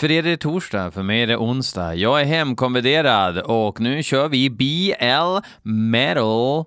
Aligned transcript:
För 0.00 0.10
er 0.10 0.18
är 0.18 0.30
det 0.30 0.36
torsdag, 0.36 0.90
för 0.90 1.02
mig 1.02 1.22
är 1.22 1.26
det 1.26 1.36
onsdag. 1.36 1.94
Jag 1.94 2.20
är 2.20 2.24
hemkonviderad 2.24 3.38
och 3.38 3.80
nu 3.80 4.02
kör 4.02 4.28
vi 4.28 4.50
BL 4.50 5.46
Metal 5.62 6.64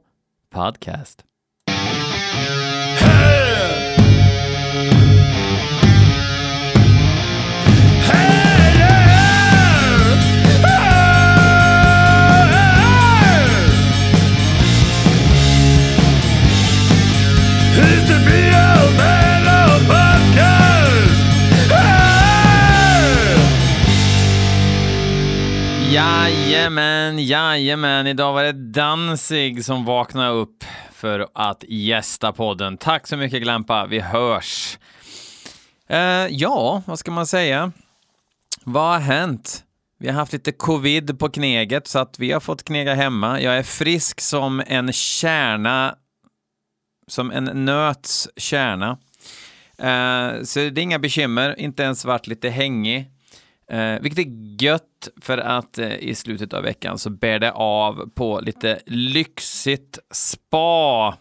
Podcast. 0.53 1.23
Jajamän, 25.93 27.19
jajamän. 27.19 28.07
Idag 28.07 28.33
var 28.33 28.43
det 28.43 28.51
Danzig 28.51 29.65
som 29.65 29.85
vaknade 29.85 30.29
upp 30.29 30.63
för 30.93 31.27
att 31.33 31.63
gästa 31.67 32.31
podden. 32.31 32.77
Tack 32.77 33.07
så 33.07 33.17
mycket 33.17 33.41
Glampa, 33.41 33.85
vi 33.85 33.99
hörs. 33.99 34.77
Uh, 35.91 35.97
ja, 36.29 36.81
vad 36.85 36.99
ska 36.99 37.11
man 37.11 37.27
säga? 37.27 37.71
Vad 38.63 38.91
har 38.91 38.99
hänt? 38.99 39.63
Vi 39.99 40.07
har 40.07 40.13
haft 40.13 40.33
lite 40.33 40.51
covid 40.51 41.19
på 41.19 41.29
kneget 41.29 41.87
så 41.87 41.99
att 41.99 42.19
vi 42.19 42.31
har 42.31 42.39
fått 42.39 42.63
knega 42.63 42.93
hemma. 42.93 43.41
Jag 43.41 43.57
är 43.57 43.63
frisk 43.63 44.21
som 44.21 44.63
en 44.67 44.93
kärna, 44.93 45.95
som 47.07 47.31
en 47.31 47.65
nöts 47.65 48.29
kärna. 48.37 48.97
Uh, 49.83 49.87
eh, 49.89 50.43
så 50.43 50.59
det 50.59 50.81
är 50.81 50.83
inga 50.83 50.99
bekymmer, 50.99 51.59
inte 51.59 51.83
ens 51.83 52.05
varit 52.05 52.27
lite 52.27 52.49
hängig. 52.49 53.09
Eh, 53.67 53.99
vilket 54.01 54.27
är 54.27 54.63
gött 54.63 55.09
för 55.21 55.37
att 55.37 55.77
eh, 55.77 55.93
i 55.93 56.15
slutet 56.15 56.53
av 56.53 56.63
veckan 56.63 56.97
så 56.97 57.09
bär 57.09 57.39
det 57.39 57.51
av 57.51 58.09
på 58.15 58.39
lite 58.39 58.79
lyxigt 58.85 59.99
spa 60.11 61.17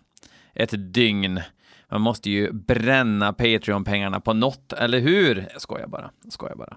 ett 0.54 0.94
dygn. 0.94 1.40
Man 1.90 2.00
måste 2.00 2.30
ju 2.30 2.52
bränna 2.52 3.32
Patreon-pengarna 3.32 4.20
på 4.20 4.32
något, 4.32 4.72
eller 4.72 5.00
hur? 5.00 5.48
Jag 5.52 5.62
skojar 5.62 5.86
bara. 5.86 6.10
Jag 6.24 6.32
skojar 6.32 6.56
bara. 6.56 6.76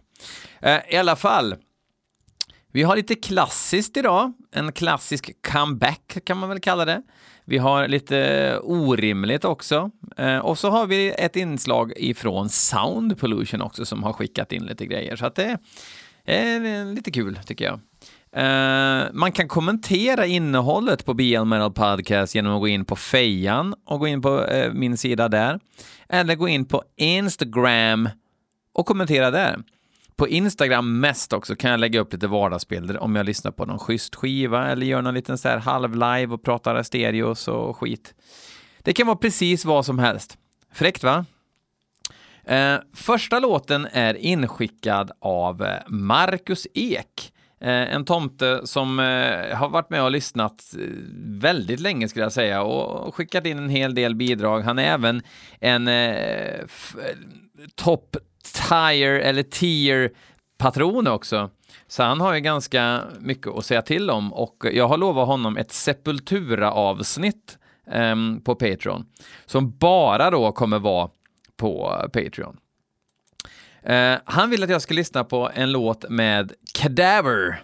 Eh, 0.62 0.82
I 0.90 0.98
alla 0.98 1.16
fall, 1.16 1.56
vi 2.76 2.84
har 2.84 2.96
lite 2.96 3.16
klassiskt 3.16 3.98
idag. 3.98 4.34
En 4.52 4.72
klassisk 4.72 5.32
comeback 5.52 6.18
kan 6.26 6.38
man 6.38 6.50
väl 6.50 6.60
kalla 6.60 6.86
det. 6.86 7.02
Vi 7.46 7.58
har 7.58 7.88
lite 7.88 8.60
orimligt 8.64 9.46
också. 9.46 9.92
Eh, 10.18 10.38
och 10.38 10.58
så 10.58 10.70
har 10.70 10.88
vi 10.88 11.12
ett 11.18 11.36
inslag 11.36 11.94
ifrån 11.98 12.50
Sound 12.50 13.20
Pollution 13.20 13.62
också 13.62 13.86
som 13.86 14.04
har 14.04 14.14
skickat 14.14 14.52
in 14.52 14.66
lite 14.66 14.86
grejer. 14.86 15.16
Så 15.16 15.26
att 15.26 15.36
det 15.36 15.58
är 16.26 16.96
lite 16.96 17.12
kul 17.12 17.40
tycker 17.46 17.66
jag. 17.66 17.80
Uh, 18.38 19.08
man 19.14 19.32
kan 19.32 19.48
kommentera 19.48 20.26
innehållet 20.26 21.06
på 21.06 21.14
BL 21.14 21.44
Metal 21.44 21.74
Podcast 21.74 22.36
genom 22.36 22.56
att 22.56 22.60
gå 22.60 22.68
in 22.68 22.86
på 22.86 22.96
fejan 22.96 23.76
och 23.86 24.00
gå 24.00 24.08
in 24.08 24.22
på 24.22 24.30
uh, 24.30 24.74
min 24.74 24.98
sida 24.98 25.28
där. 25.28 25.60
Eller 26.10 26.36
gå 26.36 26.48
in 26.48 26.66
på 26.66 26.84
Instagram 26.96 28.10
och 28.74 28.86
kommentera 28.86 29.32
där. 29.32 29.64
På 30.18 30.28
Instagram 30.28 31.00
mest 31.00 31.34
också 31.34 31.56
kan 31.56 31.72
jag 31.72 31.80
lägga 31.80 32.00
upp 32.00 32.14
lite 32.14 32.28
vardagsbilder 32.28 33.00
om 33.00 33.16
jag 33.16 33.26
lyssnar 33.26 33.52
på 33.52 33.66
någon 33.66 33.80
schysst 33.80 34.16
skiva 34.16 34.68
eller 34.68 34.86
gör 34.86 35.02
någon 35.02 35.14
liten 35.14 35.38
så 35.38 35.50
här 35.50 35.58
halv-live 35.58 36.34
och 36.34 36.44
pratar 36.44 36.84
stereos 36.84 37.48
och 37.48 37.78
skit. 37.78 38.14
Det 38.82 38.94
kan 38.94 39.08
vara 39.08 39.18
precis 39.18 39.66
vad 39.66 39.86
som 39.86 40.00
helst. 40.00 40.38
Fräckt 40.74 41.04
va? 41.04 41.26
Eh, 42.44 42.76
första 42.94 43.40
låten 43.40 43.88
är 43.92 44.14
inskickad 44.14 45.12
av 45.20 45.64
eh, 45.64 45.80
Marcus 45.88 46.68
Ek. 46.74 47.32
Eh, 47.62 47.96
en 47.96 48.06
tomte 48.06 48.62
som 48.68 49.00
eh, 49.00 49.58
har 49.58 49.70
varit 49.70 49.90
med 49.90 50.04
och 50.04 50.12
lyssnat 50.12 50.76
eh, 50.80 50.86
väldigt 51.26 51.80
länge 51.80 52.08
skulle 52.08 52.26
jag 52.26 52.34
säga 52.34 52.62
och 52.62 53.16
skickat 53.16 53.46
in 53.46 53.58
en 53.58 53.70
hel 53.70 53.96
del 53.96 54.16
bidrag. 54.16 54.62
Han 54.62 54.80
är 54.80 54.84
även 54.84 55.22
en 55.60 55.88
eh, 55.88 56.66
topp 57.76 58.18
tire 58.70 59.22
eller 59.22 59.44
tier 59.44 60.12
patron 60.58 61.08
också. 61.08 61.50
Så 61.88 62.04
han 62.04 62.22
har 62.22 62.34
ju 62.34 62.40
ganska 62.40 63.04
mycket 63.20 63.48
att 63.48 63.66
säga 63.66 63.82
till 63.82 64.10
om 64.10 64.34
och 64.34 64.66
jag 64.74 64.88
har 64.88 64.98
lovat 64.98 65.28
honom 65.28 65.58
ett 65.58 65.72
Sepultura-avsnitt 65.72 67.58
um, 67.92 68.42
på 68.42 68.56
Patreon 68.56 69.06
som 69.46 69.78
bara 69.78 70.30
då 70.30 70.52
kommer 70.52 70.80
vara 70.80 71.10
på 71.58 72.02
Patreon. 72.14 72.58
Uh, 73.90 74.18
han 74.26 74.50
vill 74.50 74.64
att 74.64 74.70
jag 74.70 74.82
ska 74.82 74.94
lyssna 74.94 75.24
på 75.24 75.50
en 75.54 75.72
låt 75.72 76.10
med 76.10 76.54
Cadaver, 76.74 77.64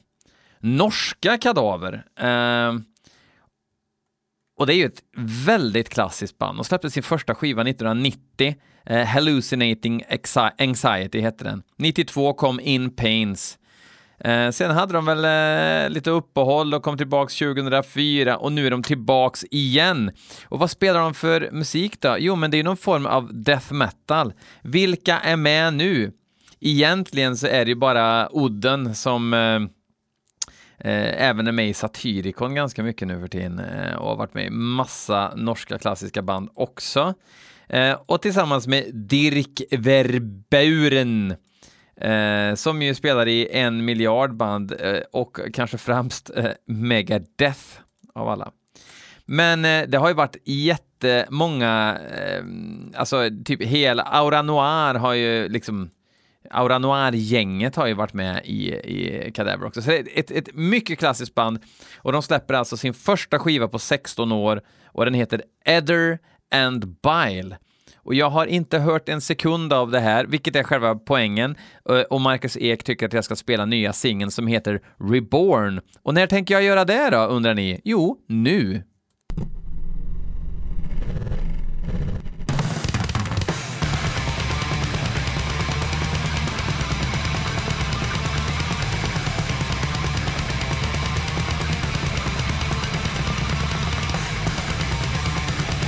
norska 0.59 1.38
Kadaver. 1.38 2.06
Uh, 2.23 2.79
och 4.62 4.68
det 4.68 4.74
är 4.74 4.78
ju 4.78 4.86
ett 4.86 5.04
väldigt 5.46 5.90
klassiskt 5.90 6.38
band. 6.38 6.58
De 6.58 6.64
släppte 6.64 6.90
sin 6.90 7.04
första 7.04 7.36
skiva 7.36 7.62
1990 7.62 8.56
Eh, 8.86 9.06
Hallucinating 9.06 10.04
Anxiety 10.58 11.22
hette 11.22 11.44
den. 11.44 11.64
92 11.78 12.34
kom 12.34 12.60
In 12.60 12.96
Pains. 12.96 13.58
Eh, 14.20 14.50
sen 14.50 14.72
hade 14.72 14.94
de 14.94 15.06
väl 15.06 15.26
eh, 15.26 15.90
lite 15.90 16.10
uppehåll 16.10 16.74
och 16.74 16.84
kom 16.84 16.98
tillbaks 16.98 17.38
2004 17.38 18.38
och 18.38 18.52
nu 18.52 18.68
är 18.68 18.72
de 18.72 18.84
tillbaks 18.84 19.46
igen. 19.52 20.12
Och 20.46 20.60
vad 20.60 20.72
spelar 20.72 21.00
de 21.00 21.14
för 21.14 21.50
musik 21.52 22.02
då? 22.02 22.16
Jo, 22.20 22.36
men 22.36 22.52
det 22.52 22.60
är 22.60 22.64
någon 22.64 22.78
form 22.78 23.06
av 23.06 23.44
death 23.44 23.74
metal. 23.74 24.34
Vilka 24.62 25.20
är 25.20 25.36
med 25.36 25.74
nu? 25.74 26.12
Egentligen 26.60 27.38
så 27.38 27.48
är 27.48 27.66
det 27.66 27.70
ju 27.70 27.76
bara 27.76 28.30
Udden 28.34 28.96
som 28.96 29.34
eh, 29.34 29.60
Eh, 30.84 31.28
även 31.30 31.47
är 31.47 31.52
med 31.52 31.69
i 31.69 31.74
Satyricon 31.74 32.56
ganska 32.56 32.84
mycket 32.84 33.08
nu 33.08 33.19
för 33.19 33.28
tiden 33.28 33.59
eh, 33.59 33.96
och 33.96 34.09
har 34.09 34.16
varit 34.16 34.34
med 34.34 34.46
i 34.46 34.50
massa 34.50 35.34
norska 35.36 35.78
klassiska 35.78 36.22
band 36.22 36.50
också. 36.53 37.14
Eh, 37.68 37.97
och 38.06 38.22
tillsammans 38.22 38.68
med 38.68 38.96
Dirk 38.96 39.62
Verbeuren 39.72 41.36
eh, 41.96 42.56
som 42.56 42.81
ju 42.81 42.96
spelar 42.96 43.28
i 43.28 43.47
en 43.52 43.86
miljard 43.86 44.36
band 44.36 44.72
eh, 44.80 45.00
och 45.12 45.40
kanske 45.53 45.78
främst 45.78 46.31
eh, 46.36 46.52
Megadeth 46.68 47.80
av 48.14 48.30
alla. 48.30 48.52
Men 49.25 49.66
eh, 49.66 49.88
det 49.88 49.97
har 49.97 50.08
ju 50.08 50.14
varit 50.14 50.38
jättemånga, 50.44 51.97
eh, 52.18 52.44
alltså 52.96 53.30
typ 53.46 53.64
hela 53.64 54.03
Aura 54.03 54.41
Noir 54.41 54.94
har 54.94 55.14
ju 55.14 55.50
liksom 55.50 55.90
Aura 56.52 56.80
Noir-gänget 56.80 57.76
har 57.76 57.88
ju 57.88 57.94
varit 57.94 58.14
med 58.14 58.42
i, 58.46 58.74
i 58.74 59.32
Cadaver 59.36 59.66
också. 59.66 59.82
Så 59.82 59.90
det 59.90 59.98
är 59.98 60.08
ett, 60.16 60.32
ett 60.32 60.56
mycket 60.56 61.00
klassiskt 61.00 61.36
band 61.36 61.60
och 61.98 62.12
de 62.12 62.22
släpper 62.22 62.54
alltså 62.54 62.78
sin 62.78 62.94
första 62.94 63.40
skiva 63.40 63.68
på 63.68 63.80
16 63.80 64.32
år 64.32 64.62
och 64.86 65.06
den 65.06 65.14
heter 65.14 65.44
Edder 65.66 66.20
and 66.52 66.88
Bile. 66.88 67.58
Och 68.04 68.16
jag 68.16 68.30
har 68.30 68.46
inte 68.46 68.80
hört 68.80 69.10
en 69.10 69.22
sekund 69.22 69.74
av 69.74 69.92
det 69.92 70.00
här, 70.00 70.26
vilket 70.26 70.56
är 70.56 70.64
själva 70.64 70.96
poängen. 70.96 71.56
Och 72.10 72.22
Marcus 72.22 72.58
Ek 72.58 72.84
tycker 72.84 73.06
att 73.06 73.14
jag 73.14 73.24
ska 73.24 73.36
spela 73.36 73.66
nya 73.66 73.94
singeln 73.94 74.32
som 74.32 74.48
heter 74.48 74.82
Reborn. 75.12 75.82
Och 76.04 76.14
när 76.14 76.28
tänker 76.28 76.54
jag 76.54 76.64
göra 76.64 76.86
det 76.86 77.10
då, 77.10 77.18
undrar 77.18 77.54
ni? 77.54 77.82
Jo, 77.84 78.18
nu. 78.28 78.84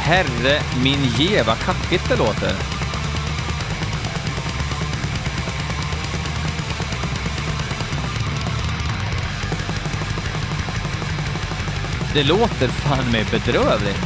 Herre 0.06 0.62
min 0.84 1.06
ge, 1.18 1.44
vad 1.44 1.60
kackigt 1.60 2.10
det 2.10 2.16
låter. 2.16 2.56
Det 12.14 12.24
låter 12.24 12.68
fan 12.68 13.12
mig 13.12 13.26
bedrövligt. 13.32 14.00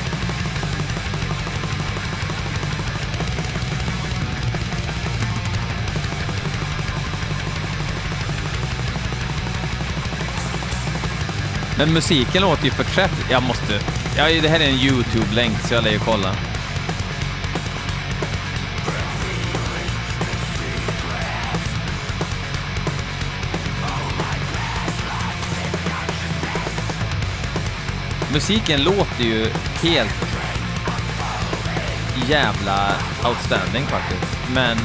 Men 11.77 11.93
musiken 11.93 12.41
låter 12.41 12.65
ju 12.65 12.71
förträffligt. 12.71 13.31
Jag 13.31 13.43
måste... 13.43 13.96
Ja, 14.17 14.25
det 14.41 14.47
här 14.47 14.59
är 14.59 14.69
en 14.69 14.75
YouTube-länk, 14.75 15.59
så 15.67 15.73
jag 15.73 15.83
lär 15.83 15.91
ju 15.91 15.99
kolla. 15.99 16.35
Musiken 28.33 28.83
låter 28.83 29.23
ju 29.23 29.49
helt 29.83 30.27
jävla 32.27 32.95
outstanding 33.23 33.83
faktiskt, 33.85 34.37
men 34.53 34.77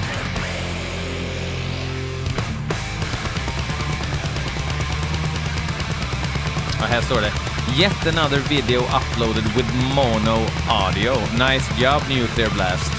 Ja, 6.81 6.89
här 6.89 7.01
står 7.01 7.21
det. 7.21 7.33
Yet 7.83 8.07
another 8.07 8.39
video 8.49 8.81
up 8.81 9.02
uploaded 9.13 9.45
with 9.57 9.67
mono 9.95 10.47
audio. 10.69 11.15
Nice 11.37 11.69
job 11.79 12.03
Nuclear 12.09 12.51
Blast. 12.51 12.93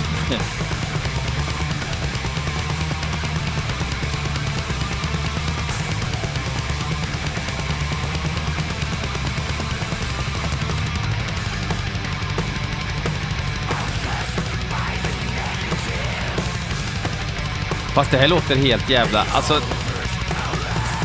Fast 17.94 18.12
det 18.12 18.18
här 18.18 18.28
låter 18.28 18.56
helt 18.56 18.90
jävla... 18.90 19.20
Alltså... 19.20 19.62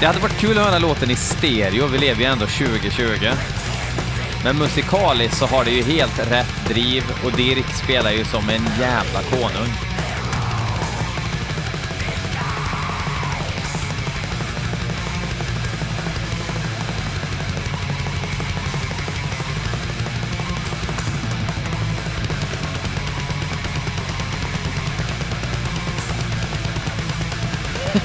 Det 0.01 0.07
hade 0.07 0.19
varit 0.19 0.39
kul 0.39 0.59
att 0.59 0.65
höra 0.65 0.79
låten 0.79 1.11
i 1.11 1.17
stereo, 1.17 1.87
vi 1.87 1.99
lever 1.99 2.21
ju 2.21 2.27
ändå 2.27 2.47
2020. 2.47 3.58
Men 4.45 4.59
musikaliskt 4.59 5.37
så 5.37 5.47
har 5.47 5.65
det 5.65 5.71
ju 5.71 5.83
helt 5.83 6.31
rätt 6.31 6.69
driv 6.69 7.05
och 7.25 7.33
Dirk 7.33 7.75
spelar 7.85 8.11
ju 8.11 8.25
som 8.25 8.49
en 8.49 8.67
jävla 8.81 9.23
konung. 9.23 9.73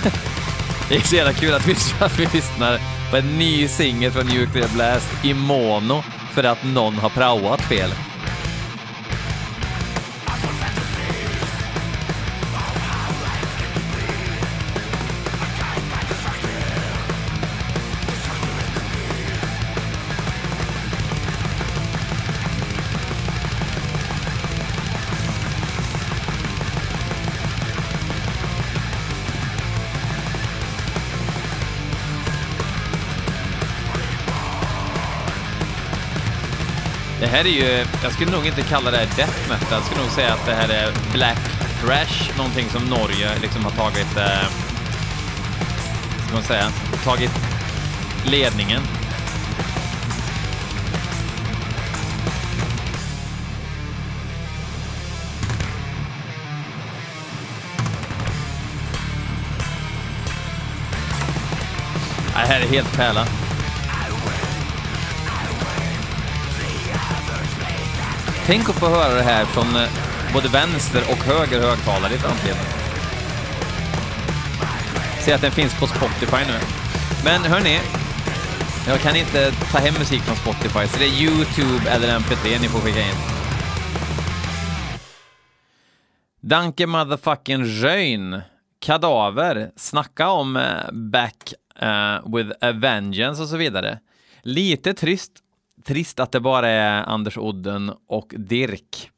Det 0.89 0.95
är 0.95 1.01
så 1.01 1.15
jävla 1.15 1.33
kul 1.33 1.53
att 1.53 1.67
vi, 1.67 1.75
att 1.99 2.19
vi 2.19 2.27
lyssnar 2.33 2.79
på 3.11 3.17
en 3.17 3.37
ny 3.37 3.67
singel 3.67 4.11
från 4.11 4.25
Nuclear 4.25 4.67
Blast 4.73 5.09
i 5.23 5.33
mono 5.33 6.03
för 6.33 6.43
att 6.43 6.63
någon 6.63 6.93
har 6.93 7.09
praoat 7.09 7.61
fel. 7.61 7.89
Här 37.33 37.45
är 37.45 37.49
ju, 37.49 37.85
jag 38.03 38.13
skulle 38.13 38.31
nog 38.31 38.47
inte 38.47 38.61
kalla 38.61 38.91
det 38.91 38.97
här 38.97 39.07
death 39.15 39.49
metal, 39.49 39.67
jag 39.71 39.83
skulle 39.83 40.01
nog 40.01 40.11
säga 40.11 40.33
att 40.33 40.45
det 40.45 40.53
här 40.53 40.69
är 40.69 40.91
black 41.13 41.37
thrash, 41.81 42.37
någonting 42.37 42.69
som 42.69 42.85
Norge 42.85 43.39
liksom 43.41 43.63
har 43.63 43.71
tagit, 43.71 44.17
eh, 44.17 44.49
ska 46.25 46.33
man 46.33 46.43
säga, 46.43 46.71
tagit 47.03 47.31
ledningen. 48.25 48.81
Det 62.33 62.39
här 62.39 62.61
är 62.61 62.67
helt 62.67 62.97
pärla. 62.97 63.42
Tänk 68.45 68.69
att 68.69 68.75
få 68.75 68.87
höra 68.87 69.13
det 69.13 69.21
här 69.21 69.45
från 69.45 69.75
eh, 69.75 69.89
både 70.33 70.47
vänster 70.47 71.01
och 71.11 71.17
höger 71.17 71.59
högtalare 71.59 72.13
i 72.13 72.17
framtiden. 72.17 72.57
Se 75.19 75.33
att 75.33 75.41
den 75.41 75.51
finns 75.51 75.79
på 75.79 75.87
Spotify 75.87 76.51
nu. 76.51 76.59
Men 77.23 77.41
hörni, 77.41 77.79
jag 78.87 78.99
kan 78.99 79.15
inte 79.15 79.51
ta 79.51 79.77
hem 79.77 79.93
musik 79.99 80.21
från 80.21 80.35
Spotify, 80.35 80.87
så 80.87 80.99
det 80.99 81.05
är 81.05 81.21
YouTube 81.21 81.89
eller 81.89 82.19
MP3 82.19 82.61
ni 82.61 82.67
får 82.67 82.79
skicka 82.79 82.99
in. 82.99 83.15
Danke 86.41 86.87
motherfucking 86.87 87.65
Röjn. 87.65 88.41
Kadaver. 88.79 89.71
Snacka 89.75 90.29
om 90.29 90.57
eh, 90.57 90.91
back 90.91 91.53
uh, 91.81 92.35
with 92.37 92.51
a 92.61 92.71
vengeance 92.71 93.41
och 93.41 93.47
så 93.47 93.57
vidare. 93.57 93.99
Lite 94.41 94.93
trist 94.93 95.31
trist 95.83 96.19
att 96.19 96.31
det 96.31 96.39
bara 96.39 96.69
är 96.69 97.03
Anders 97.03 97.37
Odden 97.37 97.91
och 98.07 98.33
Dirk. 98.37 99.11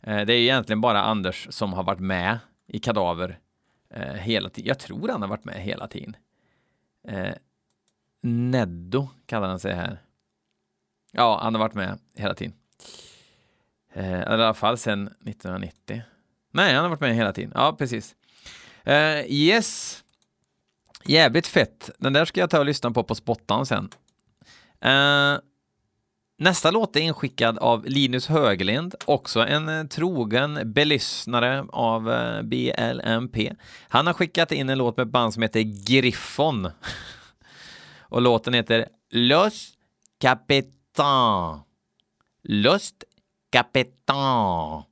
Eh, 0.00 0.26
det 0.26 0.32
är 0.32 0.38
egentligen 0.38 0.80
bara 0.80 1.02
Anders 1.02 1.46
som 1.50 1.72
har 1.72 1.82
varit 1.82 2.00
med 2.00 2.38
i 2.66 2.78
Kadaver 2.78 3.38
eh, 3.90 4.12
hela 4.12 4.50
tiden. 4.50 4.68
Jag 4.68 4.78
tror 4.78 5.08
han 5.08 5.22
har 5.22 5.28
varit 5.28 5.44
med 5.44 5.54
hela 5.54 5.88
tiden. 5.88 6.16
Eh, 7.08 7.34
Neddo 8.22 9.08
kallar 9.26 9.48
han 9.48 9.60
sig 9.60 9.72
här. 9.72 10.02
Ja, 11.12 11.40
han 11.42 11.54
har 11.54 11.60
varit 11.60 11.74
med 11.74 11.98
hela 12.14 12.34
tiden. 12.34 12.54
I 13.94 14.22
alla 14.26 14.54
fall 14.54 14.78
sedan 14.78 15.06
1990. 15.06 16.02
Nej, 16.50 16.74
han 16.74 16.82
har 16.82 16.90
varit 16.90 17.00
med 17.00 17.14
hela 17.14 17.32
tiden. 17.32 17.52
Ja, 17.54 17.76
precis. 17.78 18.16
yes. 19.26 20.02
Jävligt 21.04 21.46
fett. 21.46 21.90
Den 21.98 22.12
där 22.12 22.24
ska 22.24 22.40
jag 22.40 22.50
ta 22.50 22.58
och 22.58 22.66
lyssna 22.66 22.90
på 22.90 23.02
på 23.02 23.14
spottan 23.14 23.66
sen. 23.66 23.90
Nästa 26.38 26.70
låt 26.70 26.96
är 26.96 27.00
inskickad 27.00 27.58
av 27.58 27.84
Linus 27.84 28.26
Höglind, 28.26 28.94
också 29.04 29.40
en 29.40 29.68
eh, 29.68 29.86
trogen 29.86 30.72
belyssnare 30.72 31.66
av 31.68 32.12
eh, 32.12 32.42
BLMP. 32.42 33.52
Han 33.88 34.06
har 34.06 34.14
skickat 34.14 34.52
in 34.52 34.70
en 34.70 34.78
låt 34.78 34.96
med 34.96 35.06
ett 35.06 35.12
band 35.12 35.34
som 35.34 35.42
heter 35.42 35.60
Griffon. 35.86 36.68
Och 38.00 38.22
låten 38.22 38.54
heter 38.54 38.88
Los 39.10 39.72
Capitan. 40.20 41.60
Los 42.42 42.92
Capitan. 43.52 44.82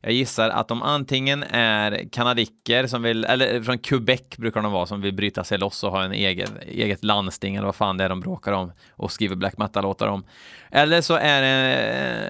Jag 0.00 0.12
gissar 0.12 0.50
att 0.50 0.68
de 0.68 0.82
antingen 0.82 1.42
är 1.42 2.08
kanadicker 2.12 2.86
som 2.86 3.02
vill, 3.02 3.24
eller 3.24 3.62
från 3.62 3.78
Quebec 3.78 4.22
brukar 4.36 4.62
de 4.62 4.72
vara, 4.72 4.86
som 4.86 5.00
vill 5.00 5.14
bryta 5.14 5.44
sig 5.44 5.58
loss 5.58 5.84
och 5.84 5.90
ha 5.90 6.04
en 6.04 6.12
egen, 6.12 6.48
eget 6.66 7.04
landsting 7.04 7.56
eller 7.56 7.66
vad 7.66 7.74
fan 7.74 7.96
det 7.96 8.04
är 8.04 8.08
de 8.08 8.20
bråkar 8.20 8.52
om 8.52 8.72
och 8.90 9.12
skriver 9.12 9.36
black 9.36 9.58
metal-låtar 9.58 10.06
om. 10.06 10.24
Eller 10.70 11.00
så 11.00 11.14
är 11.14 11.42
det 11.42 11.76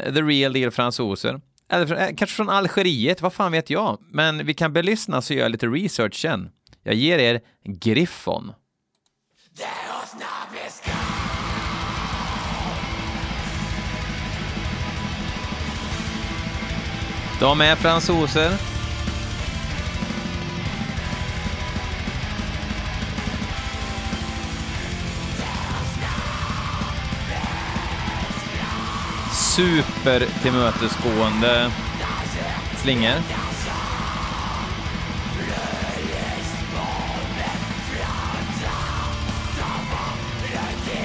eh, 0.06 0.14
the 0.14 0.22
real 0.22 0.52
deal 0.52 0.70
fransoser. 0.70 1.40
Eller 1.68 2.02
eh, 2.02 2.06
kanske 2.06 2.36
från 2.36 2.48
Algeriet, 2.48 3.22
vad 3.22 3.32
fan 3.32 3.52
vet 3.52 3.70
jag? 3.70 3.98
Men 4.10 4.46
vi 4.46 4.54
kan 4.54 4.72
belyssna 4.72 5.22
så 5.22 5.34
gör 5.34 5.42
jag 5.42 5.52
lite 5.52 5.66
research 5.66 6.14
sen. 6.14 6.50
Jag 6.82 6.94
ger 6.94 7.18
er 7.18 7.40
Griffon. 7.64 8.52
De 17.40 17.60
är 17.60 17.76
fransoser. 17.76 18.52
Super 29.32 30.26
tillmötesgående 30.42 31.70
slingor. 32.76 33.14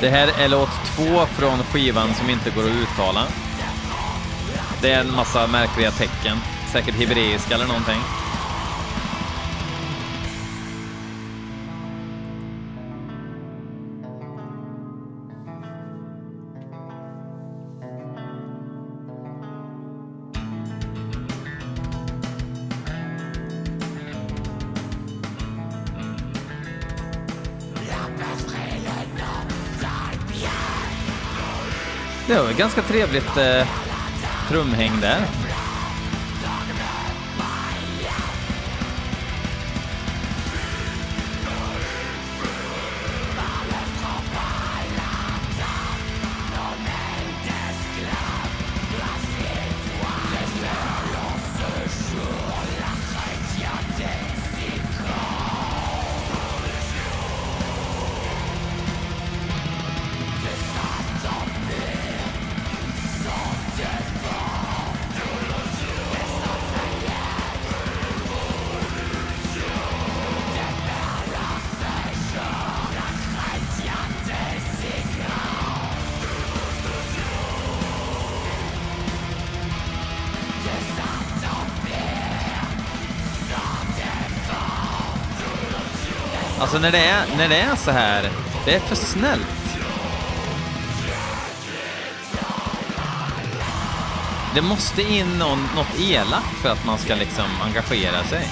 Det 0.02 0.10
här 0.10 0.28
är 0.40 0.48
låt 0.48 0.70
två 0.96 1.26
från 1.26 1.64
skivan 1.64 2.14
som 2.14 2.30
inte 2.30 2.50
går 2.50 2.64
att 2.64 2.76
uttala. 2.76 3.24
Det 4.84 4.92
är 4.92 5.00
en 5.00 5.16
massa 5.16 5.48
märkliga 5.48 5.92
tecken, 5.92 6.38
säkert 6.72 6.96
hebreiska 6.96 7.56
eller 7.56 7.68
någonting. 7.68 8.00
Det 32.28 32.42
var 32.42 32.54
ganska 32.54 32.82
trevligt 32.82 33.38
eh, 33.38 33.68
trumhäng 34.50 34.92
där. 35.02 35.43
Alltså 86.64 86.80
när 86.80 86.92
det 86.92 87.06
är, 87.06 87.26
när 87.38 87.50
det 87.50 87.56
är 87.56 87.76
så 87.76 87.92
här, 87.92 88.30
det 88.66 88.76
är 88.76 88.80
för 88.80 88.96
snällt. 88.96 89.78
Det 94.56 94.62
måste 94.62 95.02
in 95.02 95.40
någon, 95.40 95.68
något 95.76 96.00
elakt 96.00 96.58
för 96.62 96.70
att 96.70 96.86
man 96.86 96.98
ska 96.98 97.16
liksom 97.16 97.46
engagera 97.64 98.24
sig. 98.24 98.48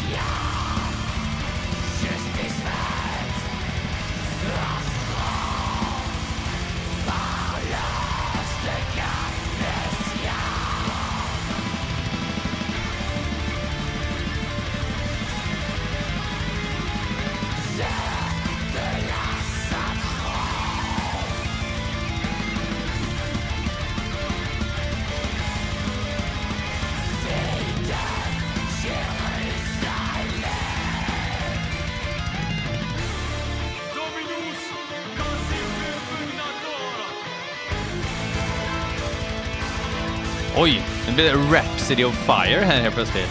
Oj, 40.58 40.84
nu 41.08 41.14
blir 41.14 41.26
det 41.26 41.58
Rhapsody 41.58 42.04
of 42.04 42.14
Fire 42.14 42.66
här 42.66 42.82
helt 42.82 42.96
plötsligt. 42.96 43.30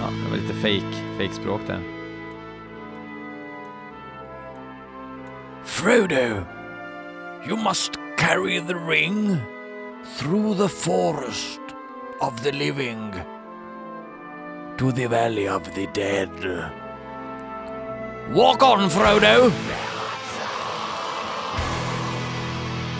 Ja, 0.00 0.10
det 0.10 0.30
var 0.30 0.36
lite 0.36 0.54
fake, 0.54 0.96
fake 1.18 1.34
språk 1.34 1.60
där. 1.66 1.80
Frodo, 5.64 6.44
you 7.46 7.56
must 7.56 7.92
carry 8.18 8.60
the 8.60 8.74
ring 8.74 9.36
through 10.18 10.56
the 10.56 10.68
forest 10.68 11.60
of 12.20 12.42
the 12.42 12.52
living 12.52 13.12
to 14.78 14.92
the 14.92 15.06
valley 15.06 15.48
of 15.48 15.74
the 15.74 15.86
dead. 15.92 16.30
Walk 18.32 18.62
on, 18.62 18.90
Frodo! 18.90 19.50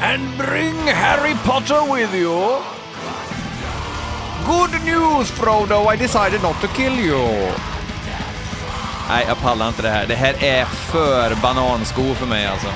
And 0.00 0.22
bring 0.38 0.76
Harry 0.86 1.34
Potter 1.44 1.82
with 1.90 2.14
you. 2.14 2.60
Good 4.46 4.72
news, 4.84 5.30
Frodo. 5.30 5.86
I 5.86 5.96
decided 5.96 6.42
not 6.42 6.60
to 6.60 6.68
kill 6.68 6.94
you. 6.94 7.52
Nej, 9.08 9.24
jag 9.28 9.38
pallar 9.38 9.68
inte 9.68 9.82
det 9.82 9.90
här. 9.90 10.06
Det 10.06 10.14
här 10.14 10.44
är 10.44 10.64
för 10.64 11.34
banansko 11.34 12.14
för 12.14 12.26
mig 12.26 12.46
alltså. 12.46 12.68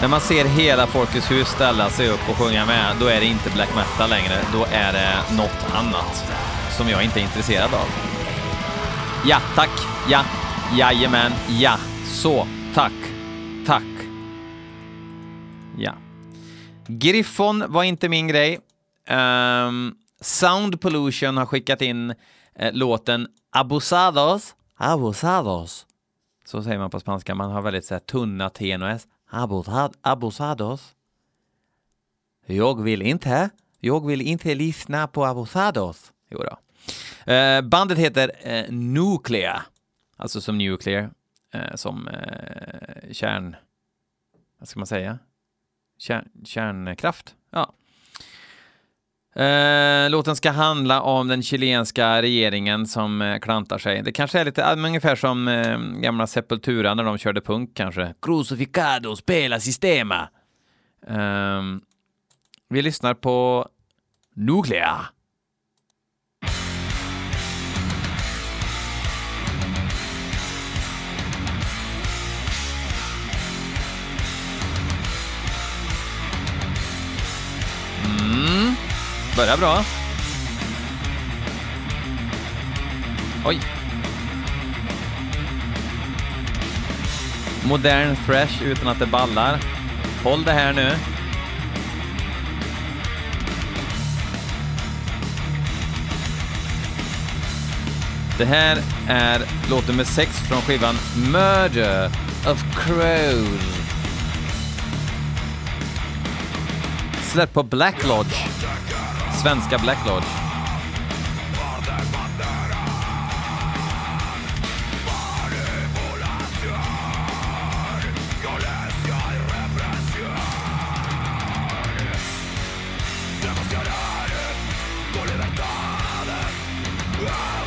När 0.00 0.08
man 0.08 0.20
ser 0.20 0.44
hela 0.44 0.86
Folkets 0.86 1.30
hus 1.30 1.48
ställa 1.48 1.90
sig 1.90 2.08
upp 2.08 2.28
och 2.30 2.36
sjunga 2.36 2.66
med, 2.66 2.96
då 3.00 3.06
är 3.06 3.20
det 3.20 3.26
inte 3.26 3.50
black 3.50 3.74
metal 3.76 4.10
längre. 4.10 4.34
Då 4.52 4.64
är 4.64 4.92
det 4.92 5.36
något 5.36 5.74
annat 5.74 6.24
som 6.76 6.88
jag 6.88 7.04
inte 7.04 7.20
är 7.20 7.22
intresserad 7.22 7.74
av. 7.74 7.86
Ja, 9.26 9.38
tack. 9.54 9.70
Ja, 10.08 10.24
jajamän. 10.78 11.32
Ja, 11.48 11.78
så. 12.06 12.46
Tack. 12.74 12.92
Tack. 13.66 13.82
Ja. 15.78 15.94
Griffon 16.88 17.64
var 17.68 17.82
inte 17.82 18.08
min 18.08 18.28
grej. 18.28 18.58
Um, 19.10 19.94
Sound 20.20 20.80
Pollution 20.80 21.36
har 21.36 21.46
skickat 21.46 21.82
in 21.82 22.14
eh, 22.58 22.72
låten 22.72 23.28
Abusados. 23.52 24.54
Abusados. 24.76 25.86
Så 26.44 26.62
säger 26.62 26.78
man 26.78 26.90
på 26.90 27.00
spanska. 27.00 27.34
Man 27.34 27.50
har 27.50 27.62
väldigt 27.62 27.84
så 27.84 27.94
här, 27.94 28.00
tunna 28.00 28.50
T 28.50 28.76
och 28.76 28.88
S. 28.88 29.06
Abusados. 30.00 30.94
Jag 32.46 32.82
vill 32.82 33.02
inte. 33.02 33.50
Jag 33.80 34.06
vill 34.06 34.20
inte 34.20 34.54
lyssna 34.54 35.06
på 35.06 35.24
abusados. 35.24 36.12
Jo 36.30 36.38
då. 36.38 36.58
Eh, 37.32 37.62
bandet 37.62 37.98
heter 37.98 38.32
eh, 38.40 38.72
Nuclea. 38.72 39.62
Alltså 40.16 40.40
som 40.40 40.58
nuclear. 40.58 41.10
Eh, 41.52 41.74
som 41.74 42.08
eh, 42.08 43.12
kärn... 43.12 43.56
Vad 44.58 44.68
ska 44.68 44.80
man 44.80 44.86
säga? 44.86 45.18
Kärn, 45.98 46.28
kärnkraft. 46.44 47.34
Ja. 47.50 47.72
Eh, 49.36 50.10
låten 50.10 50.36
ska 50.36 50.50
handla 50.50 51.02
om 51.02 51.28
den 51.28 51.42
chilenska 51.42 52.22
regeringen 52.22 52.86
som 52.86 53.22
eh, 53.22 53.38
klantar 53.38 53.78
sig. 53.78 54.02
Det 54.02 54.12
kanske 54.12 54.40
är 54.40 54.44
lite 54.44 54.62
äh, 54.62 54.84
ungefär 54.84 55.16
som 55.16 55.48
eh, 55.48 55.78
gamla 55.78 56.26
Sepultura 56.26 56.94
när 56.94 57.04
de 57.04 57.18
körde 57.18 57.40
punk 57.40 57.70
kanske. 57.74 58.14
Crucificado, 58.22 59.16
spela 59.16 59.60
sistema. 59.60 60.28
Ehm, 61.08 61.80
vi 62.68 62.82
lyssnar 62.82 63.14
på 63.14 63.68
Nuclea. 64.34 65.06
Börjar 79.36 79.56
bra. 79.56 79.84
Oj. 83.44 83.60
Modern 87.64 88.16
fresh 88.16 88.62
utan 88.62 88.88
att 88.88 88.98
det 88.98 89.06
ballar. 89.06 89.60
Håll 90.24 90.44
det 90.44 90.52
här 90.52 90.72
nu. 90.72 90.92
Det 98.38 98.44
här 98.44 98.78
är 99.08 99.40
låt 99.70 99.88
nummer 99.88 100.04
6 100.04 100.30
från 100.48 100.62
skivan 100.62 100.94
Murder 101.16 102.06
of 102.46 102.64
Crows. 102.74 103.76
Släppt 107.22 107.54
på 107.54 107.62
Black 107.62 108.06
Lodge. 108.06 108.65
Svenska 109.42 109.78
Black 109.78 109.98
Lodge. 110.06 110.26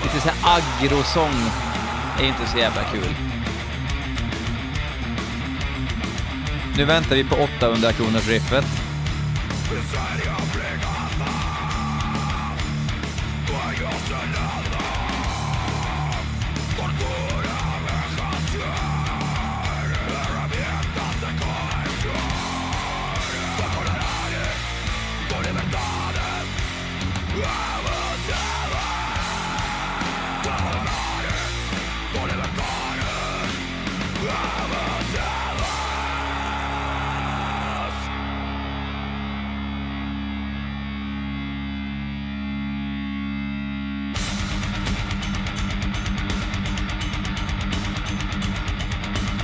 Lite 0.03 0.21
såhär 0.21 0.37
aggrosång 0.43 1.33
är 2.19 2.25
inte 2.25 2.47
så 2.47 2.57
jävla 2.57 2.83
kul. 2.83 3.15
Nu 6.77 6.85
väntar 6.85 7.15
vi 7.15 7.23
på 7.23 7.35
800 7.35 7.93
kronors 7.93 8.27
riffet. 8.27 8.65
another 14.11 14.78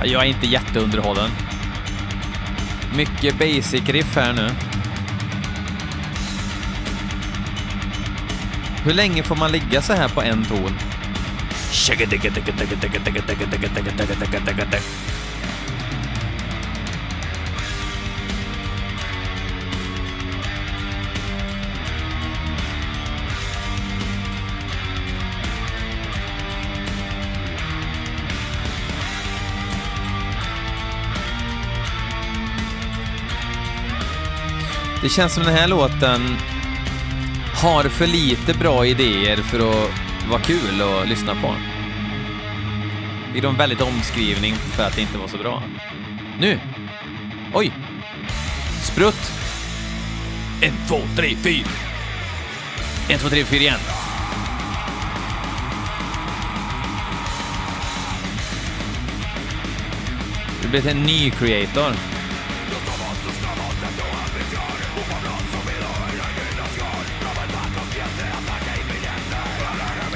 Jag 0.08 0.22
är 0.22 0.28
inte 0.28 0.46
jätteunderhållen. 0.46 1.30
Mycket 2.96 3.38
basic 3.38 3.88
riff 3.88 4.16
här 4.16 4.32
nu. 4.32 4.50
Hur 8.84 8.94
länge 8.94 9.22
får 9.22 9.36
man 9.36 9.52
ligga 9.52 9.82
så 9.82 9.92
här 9.92 10.08
på 10.08 10.22
en 10.22 10.44
ton? 10.44 10.72
Det 35.06 35.10
känns 35.10 35.34
som 35.34 35.44
den 35.44 35.54
här 35.54 35.68
låten 35.68 36.36
har 37.54 37.84
för 37.84 38.06
lite 38.06 38.54
bra 38.54 38.86
idéer 38.86 39.36
för 39.36 39.58
att 39.58 39.90
vara 40.30 40.40
kul 40.40 40.82
att 40.82 41.08
lyssna 41.08 41.34
på. 41.34 41.54
Det 43.32 43.38
är 43.38 43.46
en 43.46 43.56
väldigt 43.56 43.80
omskrivning 43.80 44.54
för 44.54 44.82
att 44.82 44.96
det 44.96 45.00
inte 45.00 45.18
var 45.18 45.28
så 45.28 45.36
bra. 45.36 45.62
Nu! 46.40 46.60
Oj! 47.54 47.72
Sprutt! 48.82 49.32
En, 50.60 50.74
två, 50.88 51.00
tre, 51.16 51.36
fyra. 51.36 51.68
En, 53.08 53.18
två, 53.18 53.28
tre, 53.28 53.44
fyra 53.44 53.60
igen. 53.60 53.80
Det 60.62 60.68
blir 60.68 60.88
en 60.88 61.02
ny 61.02 61.30
creator. 61.30 62.15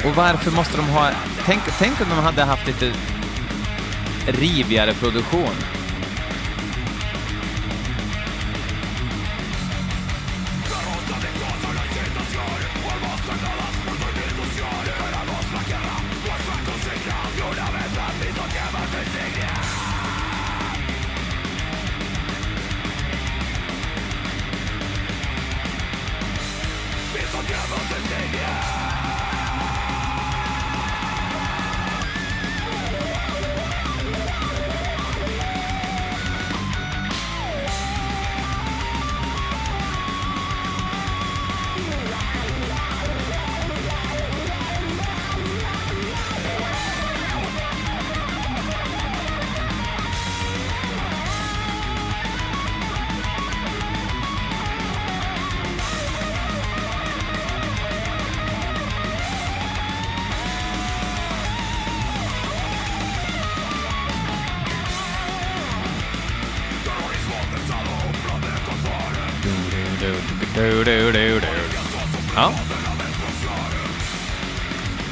Och 0.05 0.17
varför 0.17 0.51
måste 0.51 0.77
de 0.77 0.87
ha... 0.89 1.11
Tänk, 1.47 1.61
tänk 1.79 2.01
om 2.01 2.09
de 2.09 2.19
hade 2.19 2.45
haft 2.45 2.67
lite 2.67 2.93
rivigare 4.27 4.95
produktion. 4.95 5.55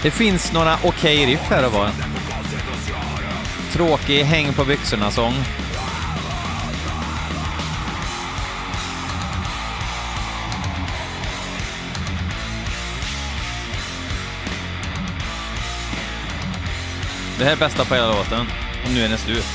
Det 0.09 0.13
finns 0.13 0.53
några 0.53 0.75
okej 0.75 0.89
okay 0.89 1.27
riff 1.27 1.51
här 1.51 1.67
och 1.67 1.73
var. 1.73 1.91
Tråkig 3.73 4.25
häng 4.25 4.53
på 4.53 4.65
byxorna-sång. 4.65 5.35
Det 17.39 17.45
här 17.45 17.53
är 17.53 17.57
bästa 17.57 17.85
på 17.85 17.95
hela 17.95 18.09
låten. 18.09 18.47
Och 18.85 18.91
nu 18.95 19.05
är 19.05 19.09
den 19.09 19.19
slut. 19.19 19.47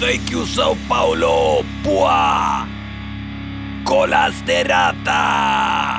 Thank 0.00 0.32
you 0.32 0.46
Sao 0.46 0.76
Paulo! 0.88 1.64
Pua! 1.84 2.66
rata! 4.64 5.97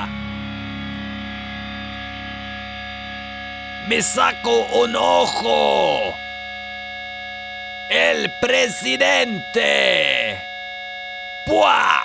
Me 3.89 4.03
saco 4.03 4.67
un 4.83 4.95
ojo! 4.95 6.13
El 7.89 8.29
presidente! 8.39 10.37
Pua! 11.47 12.03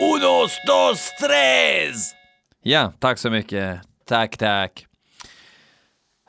Unos, 0.00 0.58
dos, 0.66 1.12
tres! 1.20 2.14
Ja, 2.62 2.92
tack 2.98 3.18
så 3.18 3.30
mycket. 3.30 3.80
Tack, 4.06 4.36
tack. 4.36 4.86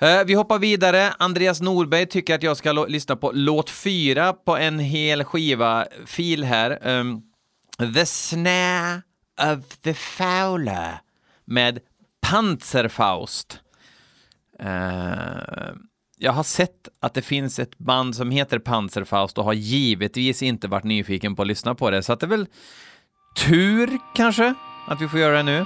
Eh, 0.02 0.24
vi 0.26 0.34
hoppar 0.34 0.60
vidare. 0.60 1.14
Andreas 1.20 1.62
Norberg 1.62 2.06
tycker 2.06 2.36
att 2.36 2.44
jag 2.44 2.58
ska 2.58 2.72
lyssna 2.72 3.16
på 3.16 3.32
låt 3.34 3.70
fyra 3.70 4.34
på 4.34 4.58
en 4.58 4.80
hel 4.80 5.24
skiva 5.24 5.86
fil 6.06 6.44
här. 6.44 6.88
Um, 6.88 7.22
the 7.94 8.06
Snare 8.06 9.02
of 9.42 9.78
the 9.84 9.94
Fowler 9.94 11.00
med 11.46 11.80
Panzerfaust. 12.22 13.60
Eh, 14.60 15.74
jag 16.18 16.32
har 16.32 16.44
sett 16.44 16.88
att 17.02 17.14
det 17.14 17.22
finns 17.22 17.60
ett 17.60 17.78
band 17.78 18.16
som 18.16 18.32
heter 18.32 18.60
Panzerfaust 18.60 19.38
och 19.38 19.44
har 19.44 19.54
givetvis 19.54 20.44
inte 20.44 20.68
varit 20.68 20.84
nyfiken 20.84 21.36
på 21.36 21.42
att 21.42 21.48
lyssna 21.48 21.76
på 21.76 21.90
det, 21.90 22.04
så 22.04 22.14
att 22.14 22.20
det 22.20 22.26
är 22.26 22.30
väl 22.30 22.48
tur 23.46 23.98
kanske 24.16 24.54
att 24.88 25.02
vi 25.02 25.08
får 25.08 25.20
göra 25.20 25.38
det 25.38 25.44
nu. 25.44 25.66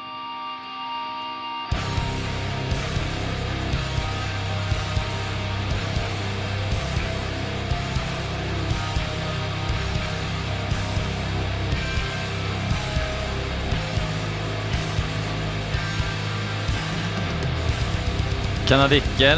Kanadicker. 18.73 19.37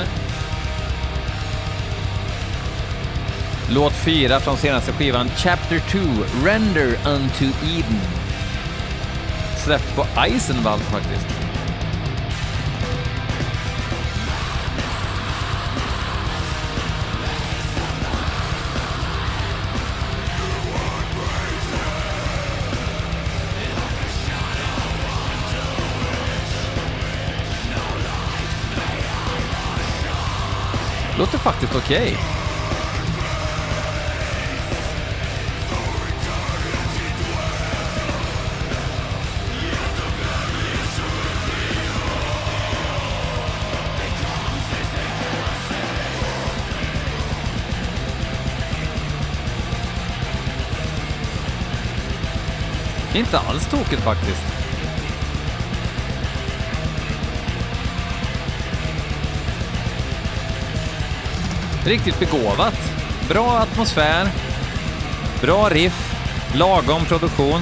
Låt 3.69 3.93
4 3.93 4.39
från 4.39 4.57
senaste 4.57 4.91
skivan 4.91 5.29
Chapter 5.29 5.79
2, 5.79 5.99
Render 6.45 6.97
Unto 7.05 7.45
Eden. 7.45 7.99
Släppt 9.63 9.95
på 9.95 10.05
Eisenwald 10.21 10.81
faktiskt. 10.81 11.44
Okay. 31.75 32.15
Inte 53.15 53.39
alls 53.39 53.69
tokigt 53.69 54.01
faktiskt. 54.01 54.64
Riktigt 61.85 62.19
begåvat. 62.19 62.73
Bra 63.29 63.51
atmosfär, 63.51 64.27
bra 65.41 65.69
riff, 65.69 66.15
lagom 66.55 67.05
produktion. 67.05 67.61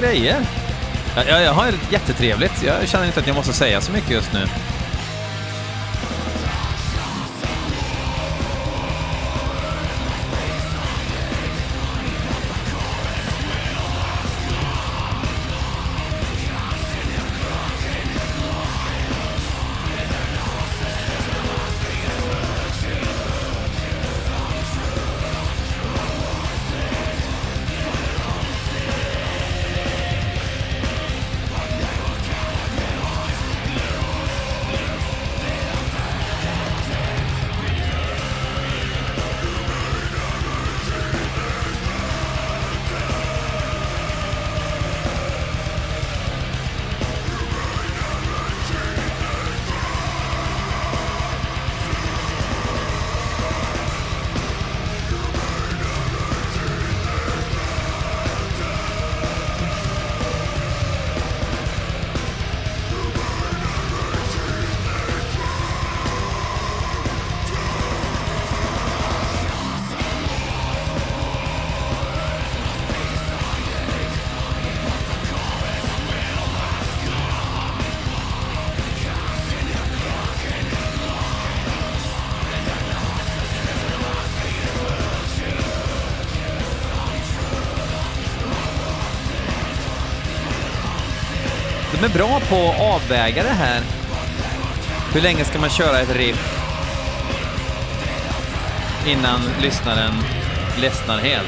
Grejer. 0.00 0.46
Jag, 1.16 1.28
jag, 1.28 1.42
jag 1.42 1.52
har 1.52 1.72
jättetrevligt. 1.90 2.62
Jag 2.62 2.88
känner 2.88 3.06
inte 3.06 3.20
att 3.20 3.26
jag 3.26 3.36
måste 3.36 3.52
säga 3.52 3.80
så 3.80 3.92
mycket 3.92 4.10
just 4.10 4.32
nu. 4.32 4.46
De 91.92 92.04
är 92.04 92.08
bra 92.08 92.40
på 92.40 92.70
att 92.70 92.80
avväga 92.80 93.42
det 93.42 93.48
här. 93.48 93.82
Hur 95.12 95.20
länge 95.20 95.44
ska 95.44 95.58
man 95.58 95.70
köra 95.70 96.00
ett 96.00 96.16
riff 96.16 96.60
innan 99.06 99.40
lyssnaren 99.62 100.14
ledsnar 100.80 101.18
helt? 101.18 101.46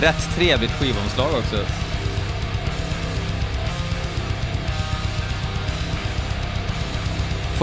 Rätt 0.00 0.36
trevligt 0.36 0.72
skivomslag 0.72 1.34
också. 1.38 1.81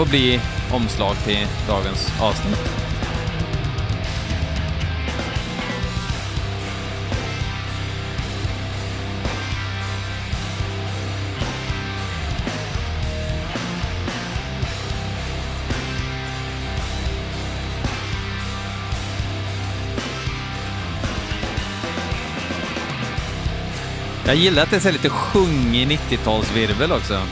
Får 0.00 0.06
bli 0.06 0.40
omslag 0.70 1.16
till 1.24 1.46
dagens 1.68 2.12
avsnitt. 2.20 2.58
Jag 24.26 24.36
gillar 24.36 24.62
att 24.62 24.70
det 24.70 24.84
är 24.86 24.92
lite 24.92 25.08
sjungig 25.08 25.88
90-talsvirvel 25.88 26.96
också. 26.96 27.26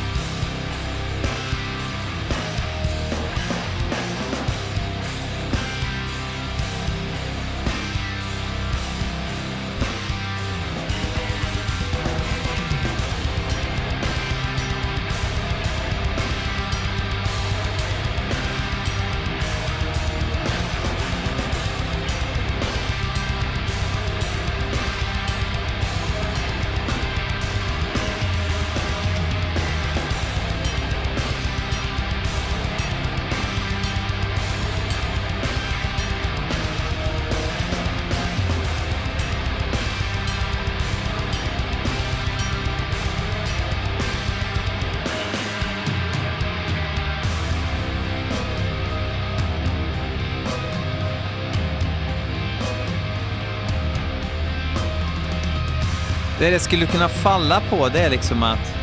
Det 56.38 56.50
det 56.50 56.60
skulle 56.60 56.86
kunna 56.86 57.08
falla 57.08 57.60
på 57.70 57.88
det 57.88 58.00
är 58.00 58.10
liksom 58.10 58.42
att 58.42 58.74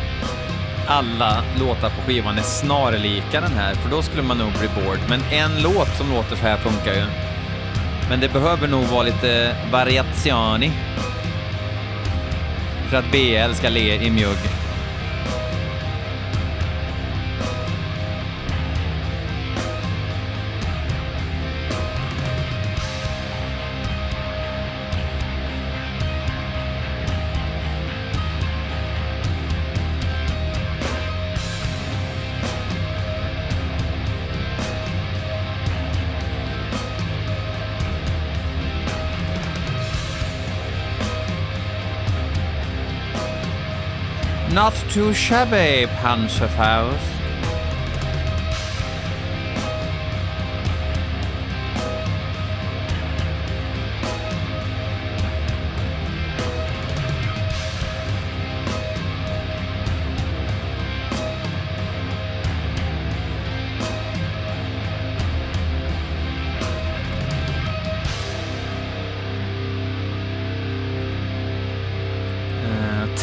alla 0.86 1.44
låtar 1.60 1.90
på 1.90 2.02
skivan 2.06 2.38
är 2.38 2.42
snarlika 2.42 3.40
den 3.40 3.52
här, 3.52 3.74
för 3.74 3.90
då 3.90 4.02
skulle 4.02 4.22
man 4.22 4.38
nog 4.38 4.52
bli 4.52 4.68
bored. 4.68 5.00
Men 5.08 5.20
en 5.30 5.62
låt 5.62 5.96
som 5.96 6.10
låter 6.10 6.36
så 6.36 6.42
här 6.42 6.56
funkar 6.56 6.94
ju. 6.94 7.04
Men 8.08 8.20
det 8.20 8.32
behöver 8.32 8.68
nog 8.68 8.84
vara 8.84 9.02
lite 9.02 9.56
variazioni 9.72 10.72
för 12.90 12.96
att 12.96 13.10
BL 13.10 13.54
ska 13.54 13.68
le 13.68 13.94
i 13.94 14.10
mjugg. 14.10 14.45
to 44.96 45.12
Shabby 45.12 45.84
House. 46.54 47.15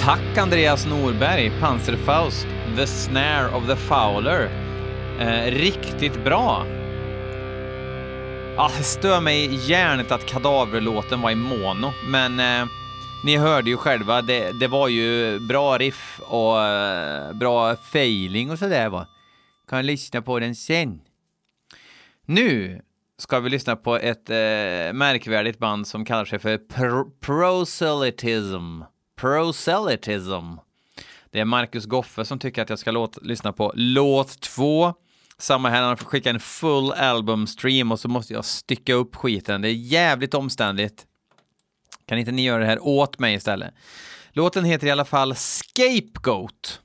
Tack 0.06 0.38
Andreas 0.38 0.86
Norberg, 0.86 1.52
Panzerfaust, 1.60 2.48
The 2.76 2.88
Snare 2.88 3.56
of 3.56 3.68
the 3.68 3.76
Fowler. 3.76 4.50
Eh, 5.20 5.52
riktigt 5.52 6.24
bra. 6.24 6.66
Ah, 8.58 8.70
det 8.78 8.84
stör 8.84 9.22
mig 9.22 9.70
hjärnet 9.72 10.12
att 10.12 10.26
kadaverlåten 10.26 11.22
var 11.22 11.32
i 11.32 11.36
mono, 11.36 11.94
men 12.08 12.40
eh, 12.40 12.68
Ni 13.26 13.38
hörde 13.38 13.70
ju 13.70 13.78
själva, 13.78 14.22
det, 14.22 14.60
det 14.60 14.68
var 14.68 14.88
ju 14.88 15.40
bra 15.40 15.78
riff 15.78 16.20
och 16.24 16.62
eh, 16.62 17.34
bra 17.34 17.76
failing 17.76 18.52
och 18.52 18.60
sådär 18.60 18.90
va. 18.90 19.08
Kan 19.70 19.86
lyssna 19.86 20.22
på 20.22 20.40
den 20.40 20.56
sen. 20.56 21.02
Nu 22.26 22.82
ska 23.18 23.40
vi 23.40 23.50
lyssna 23.50 23.76
på 23.76 23.96
ett 23.96 24.30
eh, 24.30 24.94
märkvärdigt 24.94 25.60
band 25.60 25.88
som 25.88 26.06
kallar 26.06 26.26
sig 26.26 26.40
för 26.40 26.58
Pro- 26.58 27.12
Proselytism. 27.22 28.82
Proselytism. 29.24 30.58
Det 31.32 31.40
är 31.40 31.46
Marcus 31.46 31.86
Goffe 31.86 32.26
som 32.26 32.40
tycker 32.40 32.62
att 32.62 32.70
jag 32.70 32.80
ska 32.80 32.92
låt, 32.92 33.26
lyssna 33.26 33.54
på 33.54 33.72
låt 33.76 34.40
två. 34.42 34.94
Samma 35.38 35.70
här, 35.70 35.82
han 35.82 35.98
får 35.98 36.06
skicka 36.06 36.30
en 36.30 36.40
full 36.40 36.92
album 36.92 37.48
stream 37.48 37.92
och 37.92 38.00
så 38.00 38.08
måste 38.08 38.34
jag 38.34 38.46
stycka 38.46 38.94
upp 38.94 39.16
skiten. 39.16 39.62
Det 39.62 39.70
är 39.70 39.74
jävligt 39.74 40.34
omständligt. 40.34 41.06
Kan 42.06 42.18
inte 42.18 42.32
ni 42.32 42.44
göra 42.44 42.60
det 42.60 42.66
här 42.66 42.84
åt 42.84 43.20
mig 43.20 43.36
istället? 43.36 43.74
Låten 44.32 44.66
heter 44.66 44.88
i 44.88 44.92
alla 44.92 45.06
fall 45.06 45.36
Scapegoat. 45.36 46.82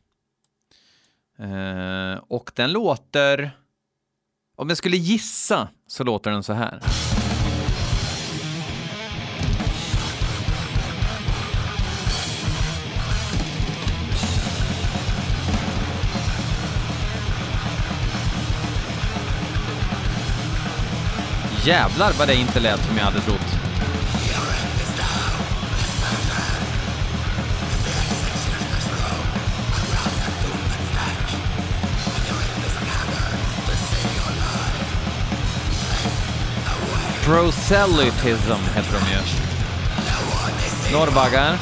Eh, 1.38 2.22
och 2.28 2.50
den 2.54 2.72
låter... 2.72 3.50
Om 4.56 4.68
jag 4.68 4.78
skulle 4.78 4.96
gissa 4.96 5.68
så 5.86 6.04
låter 6.04 6.30
den 6.30 6.42
så 6.42 6.52
här. 6.52 6.80
Jävlar 21.68 22.12
vad 22.18 22.28
det 22.28 22.34
inte 22.34 22.60
lät 22.60 22.84
som 22.84 22.96
jag 22.96 23.04
hade 23.04 23.20
trott. 23.20 23.40
Proselytism 37.24 38.52
heter 38.74 38.92
de 38.92 39.12
ju. 39.12 39.20
Norrbaggar. 40.92 41.58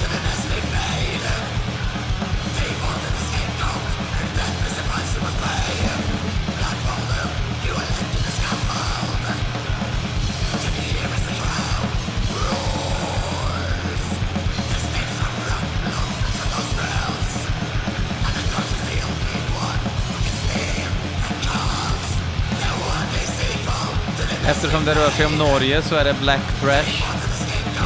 Eftersom 24.76 24.94
det 24.94 25.00
rör 25.00 25.10
sig 25.10 25.26
om 25.26 25.38
Norge 25.38 25.82
så 25.82 25.94
är 25.94 26.04
det 26.04 26.14
Black 26.20 26.60
Thrash, 26.60 27.02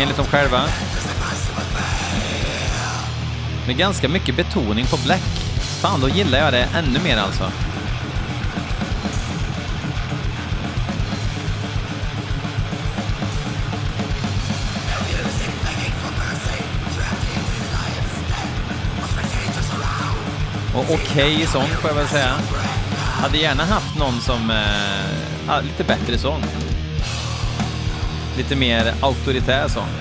enligt 0.00 0.16
dem 0.16 0.26
själva. 0.26 0.62
Med 3.66 3.76
ganska 3.76 4.08
mycket 4.08 4.36
betoning 4.36 4.86
på 4.86 4.96
Black. 4.96 5.22
Fan, 5.80 6.00
då 6.00 6.08
gillar 6.08 6.38
jag 6.38 6.52
det 6.52 6.68
ännu 6.74 6.98
mer 7.04 7.16
alltså. 7.16 7.44
Och 20.74 20.84
okej 20.90 21.34
okay 21.34 21.46
sång 21.46 21.68
får 21.68 21.90
jag 21.90 21.94
väl 21.94 22.08
säga. 22.08 22.34
Hade 23.22 23.38
gärna 23.38 23.64
haft 23.64 23.98
någon 23.98 24.20
som... 24.20 24.50
Eh, 24.50 24.56
ja, 25.46 25.60
lite 25.60 25.84
bättre 25.84 26.18
sång. 26.18 26.42
Lite 28.40 28.56
mer 28.56 28.94
auktoritär 29.00 29.68
sång. 29.68 29.99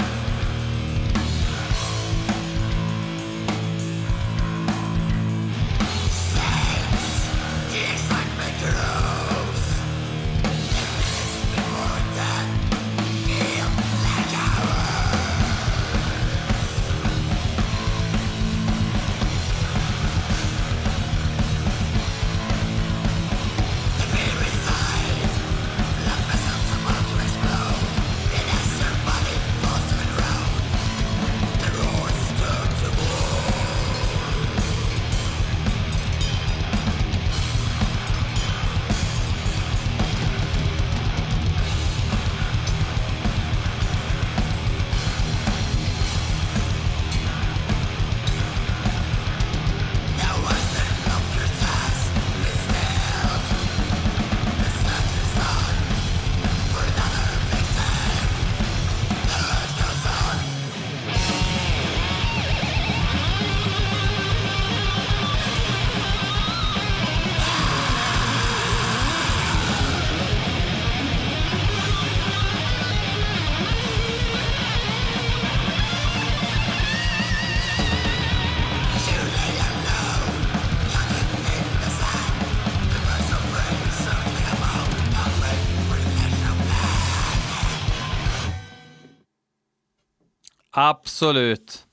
Absolut. 91.20 91.86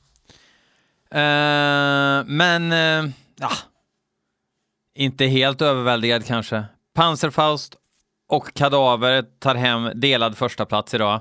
Uh, 1.14 2.26
men, 2.26 2.72
uh, 2.72 3.10
ja. 3.40 3.50
Inte 4.94 5.26
helt 5.26 5.62
överväldigad 5.62 6.26
kanske. 6.26 6.64
Panzerfaust 6.94 7.76
och 8.28 8.54
Kadaver 8.54 9.22
tar 9.38 9.54
hem 9.54 9.90
delad 9.94 10.36
första 10.36 10.66
plats 10.66 10.94
idag. 10.94 11.20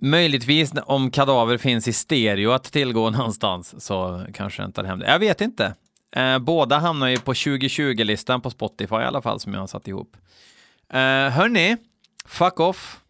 Möjligtvis 0.00 0.72
om 0.86 1.10
Kadaver 1.10 1.58
finns 1.58 1.88
i 1.88 1.92
stereo 1.92 2.50
att 2.50 2.64
tillgå 2.64 3.10
någonstans 3.10 3.84
så 3.84 4.26
kanske 4.34 4.62
den 4.62 4.72
tar 4.72 4.84
hem 4.84 4.98
det. 4.98 5.06
Jag 5.06 5.18
vet 5.18 5.40
inte. 5.40 5.74
Eh, 6.12 6.38
båda 6.38 6.78
hamnar 6.78 7.08
ju 7.08 7.18
på 7.18 7.32
2020-listan 7.32 8.40
på 8.40 8.50
Spotify 8.50 8.96
i 8.96 9.04
alla 9.04 9.22
fall 9.22 9.40
som 9.40 9.54
jag 9.54 9.60
har 9.60 9.66
satt 9.66 9.88
ihop. 9.88 10.16
Eh, 10.92 10.98
hörni, 11.28 11.76
fuck 12.26 12.60
off. 12.60 13.00